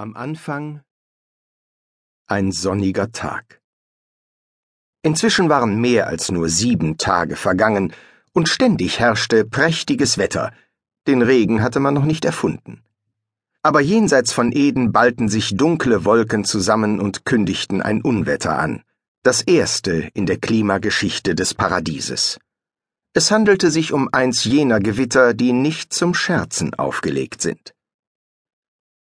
[0.00, 0.80] Am Anfang
[2.26, 3.60] ein sonniger Tag.
[5.02, 7.92] Inzwischen waren mehr als nur sieben Tage vergangen,
[8.32, 10.54] und ständig herrschte prächtiges Wetter,
[11.06, 12.82] den Regen hatte man noch nicht erfunden.
[13.60, 18.82] Aber jenseits von Eden ballten sich dunkle Wolken zusammen und kündigten ein Unwetter an,
[19.22, 22.38] das erste in der Klimageschichte des Paradieses.
[23.12, 27.74] Es handelte sich um eins jener Gewitter, die nicht zum Scherzen aufgelegt sind.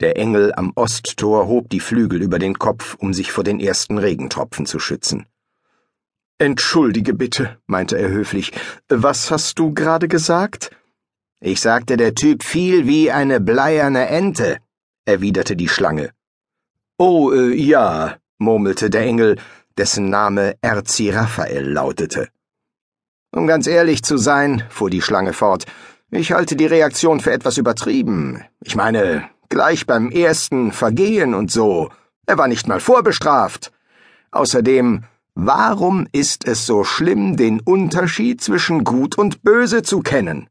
[0.00, 3.96] Der Engel am Osttor hob die Flügel über den Kopf, um sich vor den ersten
[3.96, 5.26] Regentropfen zu schützen.
[6.38, 8.52] Entschuldige bitte, meinte er höflich.
[8.88, 10.70] Was hast du gerade gesagt?
[11.40, 14.58] Ich sagte, der Typ fiel wie eine bleierne Ente,
[15.06, 16.10] erwiderte die Schlange.
[16.98, 19.36] Oh, äh, ja, murmelte der Engel,
[19.78, 22.28] dessen Name Erzi Raphael lautete.
[23.32, 25.64] Um ganz ehrlich zu sein, fuhr die Schlange fort,
[26.10, 28.44] ich halte die Reaktion für etwas übertrieben.
[28.62, 31.90] Ich meine, gleich beim ersten Vergehen und so.
[32.26, 33.72] Er war nicht mal vorbestraft.
[34.30, 40.48] Außerdem, warum ist es so schlimm, den Unterschied zwischen Gut und Böse zu kennen?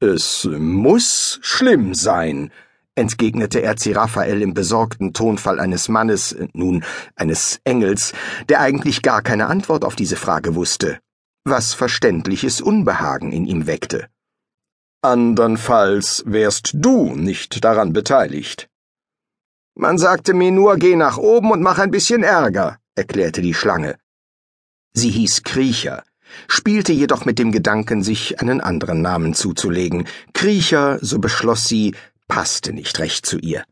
[0.00, 2.50] Es muss schlimm sein,
[2.94, 6.84] entgegnete Erziraphael im besorgten Tonfall eines Mannes, nun
[7.14, 8.12] eines Engels,
[8.48, 10.98] der eigentlich gar keine Antwort auf diese Frage wusste,
[11.44, 14.08] was verständliches Unbehagen in ihm weckte.
[15.06, 18.68] Andernfalls wärst du nicht daran beteiligt.
[19.76, 23.98] Man sagte mir nur, geh nach oben und mach ein bisschen Ärger, erklärte die Schlange.
[24.94, 26.02] Sie hieß Kriecher,
[26.48, 30.08] spielte jedoch mit dem Gedanken, sich einen anderen Namen zuzulegen.
[30.34, 31.94] Kriecher, so beschloss sie,
[32.26, 33.62] passte nicht recht zu ihr.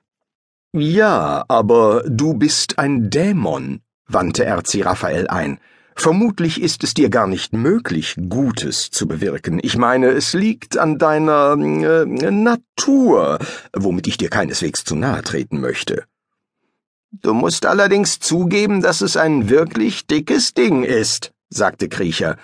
[0.72, 5.58] Ja, aber du bist ein Dämon, wandte Erzi Raphael ein.
[5.96, 9.60] Vermutlich ist es dir gar nicht möglich, Gutes zu bewirken.
[9.62, 13.38] Ich meine, es liegt an deiner äh, Natur,
[13.72, 16.04] womit ich dir keineswegs zu nahe treten möchte.
[17.12, 22.36] Du musst allerdings zugeben, dass es ein wirklich dickes Ding ist, sagte Kriecher.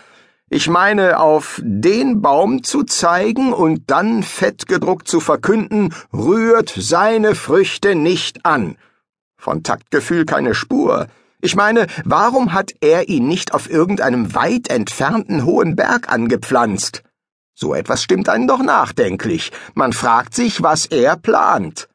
[0.49, 7.95] Ich meine, auf den Baum zu zeigen und dann fettgedruckt zu verkünden, rührt seine Früchte
[7.95, 8.77] nicht an.
[9.37, 11.09] Von Taktgefühl keine Spur.
[11.43, 17.03] Ich meine, warum hat er ihn nicht auf irgendeinem weit entfernten hohen Berg angepflanzt?
[17.55, 19.53] So etwas stimmt einen doch nachdenklich.
[19.75, 21.89] Man fragt sich, was er plant.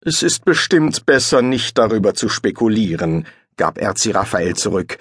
[0.00, 3.26] Es ist bestimmt besser, nicht darüber zu spekulieren,
[3.56, 4.98] gab Erzi Raphael zurück.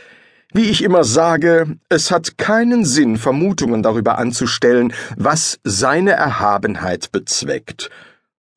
[0.54, 7.90] Wie ich immer sage, es hat keinen Sinn, Vermutungen darüber anzustellen, was seine Erhabenheit bezweckt.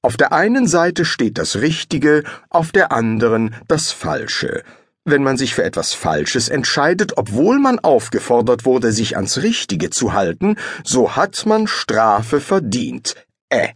[0.01, 4.63] Auf der einen Seite steht das Richtige, auf der anderen das Falsche.
[5.11, 10.13] Wenn man sich für etwas Falsches entscheidet, obwohl man aufgefordert wurde, sich ans Richtige zu
[10.13, 10.55] halten,
[10.85, 13.17] so hat man Strafe verdient.
[13.49, 13.71] Äh.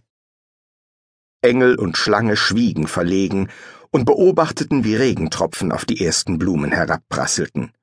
[1.41, 3.49] Engel und Schlange schwiegen verlegen
[3.91, 7.73] und beobachteten, wie Regentropfen auf die ersten Blumen herabprasselten.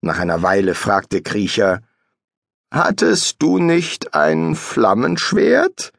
[0.00, 1.82] Nach einer Weile fragte Kriecher
[2.72, 5.92] Hattest du nicht ein Flammenschwert?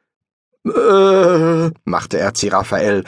[0.65, 3.03] Äh, machte Erzi Raphael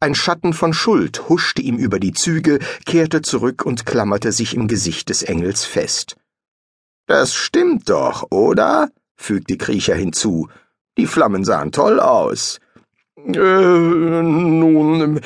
[0.00, 4.68] ein Schatten von Schuld huschte ihm über die Züge, kehrte zurück und klammerte sich im
[4.68, 6.16] Gesicht des Engels fest.
[7.06, 8.90] Das stimmt doch, oder?
[9.16, 10.48] fügte Kriecher hinzu.
[10.96, 12.60] Die Flammen sahen toll aus.
[13.16, 13.32] Äh,
[14.22, 15.20] nun,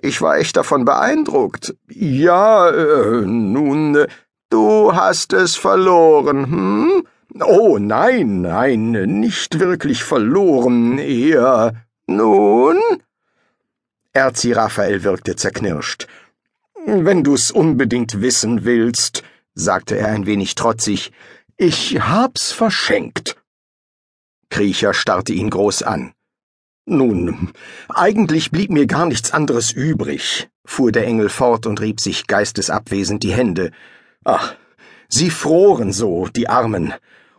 [0.00, 1.76] ich war echt davon beeindruckt.
[1.88, 4.06] Ja, äh, nun,
[4.48, 7.06] du hast es verloren, hm?
[7.40, 11.74] Oh, nein, nein, nicht wirklich verloren, eher.
[12.06, 12.78] Nun?
[14.16, 16.06] Erzi Raphael wirkte zerknirscht.
[16.86, 21.10] Wenn du's unbedingt wissen willst, sagte er ein wenig trotzig,
[21.56, 23.36] ich hab's verschenkt.
[24.50, 26.12] Kriecher starrte ihn groß an.
[26.86, 27.52] Nun,
[27.88, 33.24] eigentlich blieb mir gar nichts anderes übrig, fuhr der Engel fort und rieb sich geistesabwesend
[33.24, 33.72] die Hände.
[34.22, 34.54] Ach,
[35.08, 36.94] sie froren so, die Armen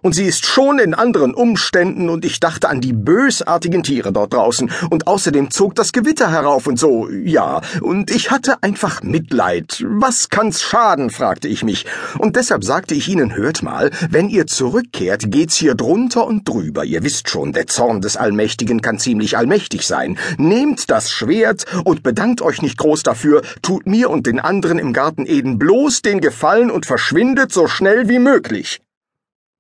[0.05, 4.33] und sie ist schon in anderen Umständen, und ich dachte an die bösartigen Tiere dort
[4.33, 9.83] draußen, und außerdem zog das Gewitter herauf und so, ja, und ich hatte einfach Mitleid.
[9.87, 11.87] Was kann's schaden, fragte ich mich,
[12.19, 16.85] und deshalb sagte ich ihnen, hört mal, wenn ihr zurückkehrt, geht's hier drunter und drüber,
[16.85, 20.19] ihr wisst schon, der Zorn des Allmächtigen kann ziemlich allmächtig sein.
[20.37, 24.93] Nehmt das Schwert und bedankt euch nicht groß dafür, tut mir und den anderen im
[24.93, 28.84] Garten Eden bloß den Gefallen und verschwindet so schnell wie möglich.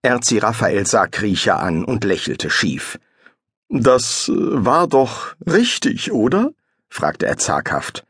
[0.05, 2.99] Erzi Raphael sah Kriecher an und lächelte schief.
[3.69, 6.51] Das äh, war doch richtig, oder?
[6.87, 8.05] fragte er zaghaft.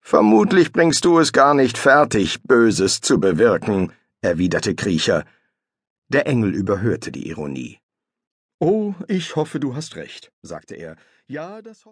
[0.00, 5.24] Vermutlich bringst du es gar nicht fertig, Böses zu bewirken, erwiderte Kriecher.
[6.08, 7.78] Der Engel überhörte die Ironie.
[8.58, 10.96] Oh, ich hoffe, du hast recht, sagte er.
[11.26, 11.88] Ja, das hoffe